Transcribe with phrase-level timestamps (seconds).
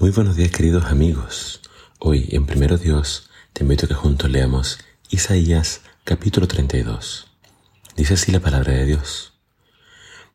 [0.00, 1.60] Muy buenos días queridos amigos.
[1.98, 4.78] Hoy en Primero Dios te invito a que juntos leamos
[5.10, 7.26] Isaías capítulo 32.
[7.96, 9.34] Dice así la palabra de Dios.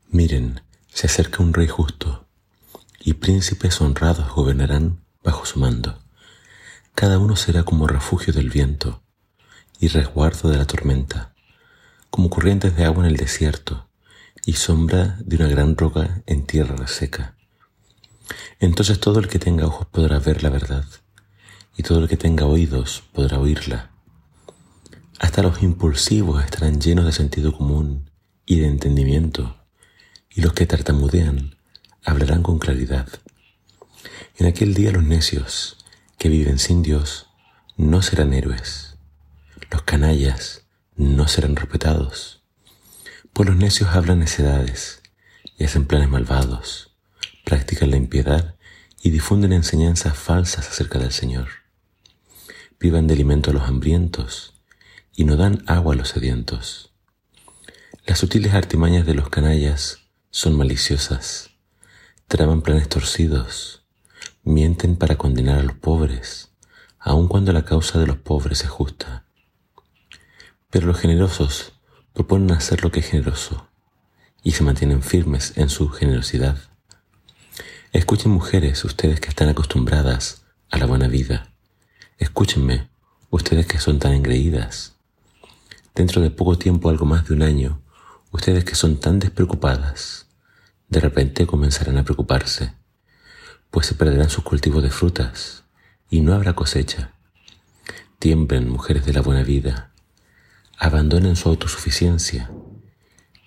[0.07, 2.27] Miren, se acerca un rey justo
[2.99, 5.97] y príncipes honrados gobernarán bajo su mando.
[6.93, 9.01] Cada uno será como refugio del viento
[9.79, 11.33] y resguardo de la tormenta,
[12.11, 13.89] como corrientes de agua en el desierto
[14.45, 17.34] y sombra de una gran roca en tierra seca.
[18.59, 20.85] Entonces todo el que tenga ojos podrá ver la verdad,
[21.77, 23.91] y todo el que tenga oídos podrá oírla.
[25.19, 28.09] Hasta los impulsivos estarán llenos de sentido común
[28.45, 29.57] y de entendimiento,
[30.29, 31.55] y los que tartamudean
[32.03, 33.07] hablarán con claridad.
[34.37, 35.77] En aquel día los necios
[36.17, 37.27] que viven sin Dios
[37.77, 38.97] no serán héroes.
[39.71, 40.65] Los canallas
[40.95, 42.43] no serán respetados.
[43.33, 45.01] Pues los necios hablan necedades
[45.57, 46.94] y hacen planes malvados
[47.45, 48.55] practican la impiedad
[49.01, 51.47] y difunden enseñanzas falsas acerca del Señor.
[52.79, 54.59] Vivan de alimento a los hambrientos
[55.15, 56.91] y no dan agua a los sedientos.
[58.05, 59.99] Las sutiles artimañas de los canallas
[60.31, 61.51] son maliciosas,
[62.27, 63.85] traman planes torcidos,
[64.43, 66.51] mienten para condenar a los pobres,
[66.99, 69.25] aun cuando la causa de los pobres es justa.
[70.71, 71.73] Pero los generosos
[72.13, 73.69] proponen hacer lo que es generoso
[74.43, 76.74] y se mantienen firmes en su generosidad.
[77.95, 81.53] Escuchen mujeres, ustedes que están acostumbradas a la buena vida.
[82.17, 82.89] Escúchenme,
[83.29, 84.97] ustedes que son tan engreídas.
[85.95, 87.81] Dentro de poco tiempo, algo más de un año,
[88.33, 90.27] ustedes que son tan despreocupadas,
[90.89, 92.73] de repente comenzarán a preocuparse,
[93.71, 95.63] pues se perderán sus cultivos de frutas
[96.09, 97.13] y no habrá cosecha.
[98.19, 99.93] Tiemblen, mujeres de la buena vida,
[100.77, 102.51] abandonen su autosuficiencia,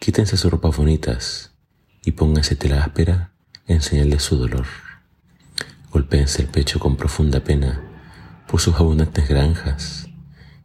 [0.01, 1.53] quítense sus ropas bonitas
[2.03, 3.35] y pónganse tela áspera
[3.69, 4.67] en señal de su dolor.
[5.91, 7.81] Golpéense el pecho con profunda pena
[8.49, 10.09] por sus abundantes granjas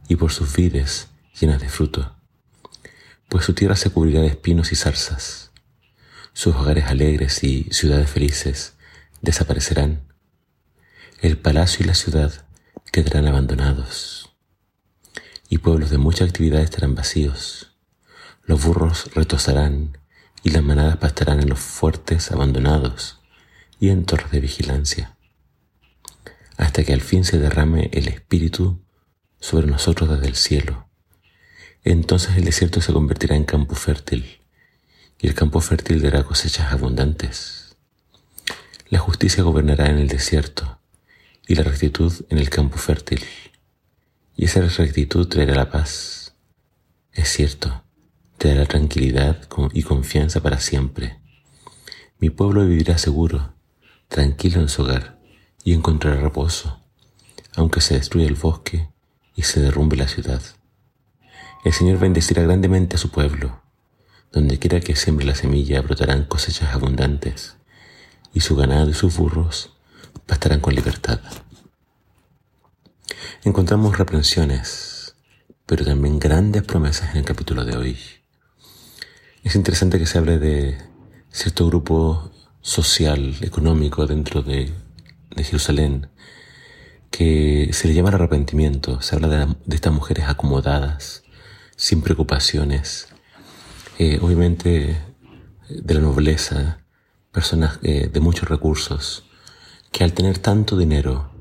[0.07, 2.15] y por sus vides llenas de fruto,
[3.29, 5.51] pues su tierra se cubrirá de espinos y zarzas.
[6.33, 8.73] Sus hogares alegres y ciudades felices
[9.21, 10.01] desaparecerán.
[11.21, 12.45] El palacio y la ciudad
[12.91, 14.33] quedarán abandonados
[15.53, 17.75] y pueblos de mucha actividad estarán vacíos.
[18.43, 19.99] Los burros retosarán
[20.43, 23.21] y las manadas pastarán en los fuertes abandonados
[23.79, 25.17] y en torres de vigilancia,
[26.57, 28.83] hasta que al fin se derrame el Espíritu
[29.39, 30.89] sobre nosotros desde el cielo.
[31.83, 34.41] Entonces el desierto se convertirá en campo fértil,
[35.19, 37.77] y el campo fértil dará cosechas abundantes.
[38.89, 40.79] La justicia gobernará en el desierto,
[41.47, 43.23] y la rectitud en el campo fértil,
[44.35, 46.35] y esa rectitud traerá la paz.
[47.11, 47.83] Es cierto,
[48.43, 51.17] te dará tranquilidad y confianza para siempre.
[52.19, 53.53] Mi pueblo vivirá seguro,
[54.09, 55.17] tranquilo en su hogar
[55.63, 56.81] y encontrará reposo,
[57.55, 58.89] aunque se destruya el bosque
[59.33, 60.41] y se derrumbe la ciudad.
[61.63, 63.61] El Señor bendecirá grandemente a su pueblo.
[64.33, 67.55] Donde quiera que siembre la semilla brotarán cosechas abundantes,
[68.33, 69.71] y su ganado y sus burros
[70.25, 71.21] pastarán con libertad.
[73.45, 75.15] Encontramos reprensiones,
[75.65, 77.97] pero también grandes promesas en el capítulo de hoy.
[79.43, 80.77] Es interesante que se hable de
[81.29, 82.31] cierto grupo
[82.61, 84.71] social, económico dentro de,
[85.35, 86.07] Jerusalén,
[87.11, 89.01] que se le llama el arrepentimiento.
[89.01, 91.23] Se habla de, estas mujeres acomodadas,
[91.75, 93.09] sin preocupaciones,
[93.99, 94.97] eh, obviamente
[95.69, 96.79] de la nobleza,
[97.33, 99.25] personas eh, de muchos recursos,
[99.91, 101.31] que al tener tanto dinero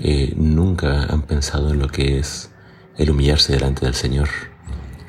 [0.00, 2.50] eh, nunca han pensado en lo que es
[2.98, 4.30] el humillarse delante del Señor.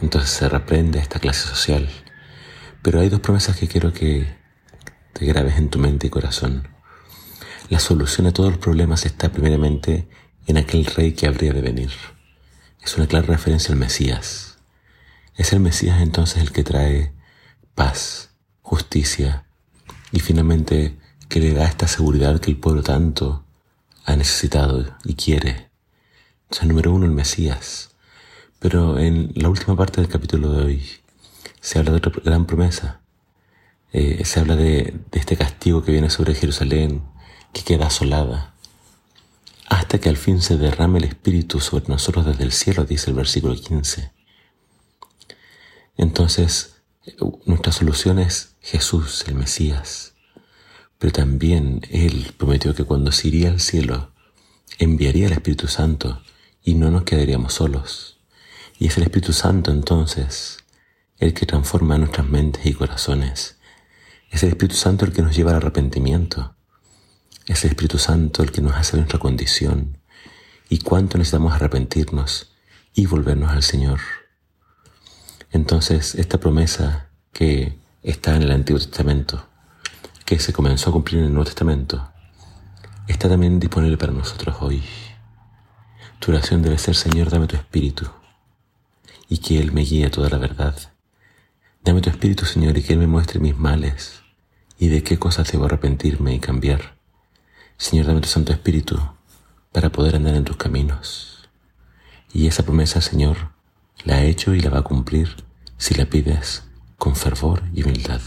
[0.03, 1.89] Entonces se reprende a esta clase social.
[2.81, 4.27] Pero hay dos promesas que quiero que
[5.13, 6.67] te grabes en tu mente y corazón.
[7.69, 10.07] La solución a todos los problemas está primeramente
[10.45, 11.91] en aquel rey que habría de venir.
[12.81, 14.59] Es una clara referencia al Mesías.
[15.35, 17.13] Es el Mesías entonces el que trae
[17.75, 19.45] paz, justicia
[20.11, 20.97] y finalmente
[21.29, 23.45] que le da esta seguridad que el pueblo tanto
[24.05, 25.69] ha necesitado y quiere.
[26.49, 27.89] O número uno, el Mesías.
[28.59, 30.89] Pero en la última parte del capítulo de hoy,
[31.67, 33.01] se habla de otra gran promesa.
[33.91, 37.03] Eh, se habla de, este castigo que viene sobre Jerusalén,
[37.51, 38.53] que queda asolada,
[39.67, 43.17] hasta que al fin se derrame el Espíritu sobre nosotros desde el cielo, dice el
[43.17, 44.13] versículo 15.
[45.97, 46.77] Entonces,
[47.45, 50.13] nuestra solución es Jesús, el Mesías.
[50.99, 54.13] Pero también Él prometió que cuando se iría al cielo,
[54.79, 56.21] enviaría el Espíritu Santo
[56.63, 58.19] y no nos quedaríamos solos.
[58.79, 60.63] Y es el Espíritu Santo entonces
[61.19, 63.57] el que transforma nuestras mentes y corazones.
[64.29, 66.55] Es el Espíritu Santo el que nos lleva al arrepentimiento.
[67.47, 69.97] Es el Espíritu Santo el que nos hace nuestra condición
[70.69, 72.51] y cuánto necesitamos arrepentirnos
[72.93, 73.99] y volvernos al Señor.
[75.51, 79.47] Entonces, esta promesa que está en el Antiguo Testamento,
[80.25, 82.11] que se comenzó a cumplir en el Nuevo Testamento,
[83.07, 84.83] está también disponible para nosotros hoy.
[86.19, 88.07] Tu oración debe ser, Señor, dame tu espíritu
[89.29, 90.75] y que Él me guíe a toda la verdad.
[91.87, 94.21] Dame tu espíritu, Señor, y que Él me muestre mis males
[94.77, 96.97] y de qué cosas debo arrepentirme y cambiar.
[97.77, 98.99] Señor, dame tu Santo Espíritu
[99.71, 101.47] para poder andar en tus caminos.
[102.33, 103.53] Y esa promesa, Señor,
[104.03, 105.45] la ha hecho y la va a cumplir
[105.77, 106.65] si la pides
[106.97, 108.19] con fervor y humildad.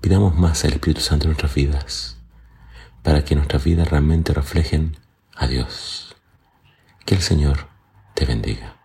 [0.00, 2.16] Pidamos más al Espíritu Santo en nuestras vidas,
[3.02, 4.96] para que nuestras vidas realmente reflejen
[5.34, 6.16] a Dios.
[7.04, 7.68] Que el Señor
[8.14, 8.79] te bendiga.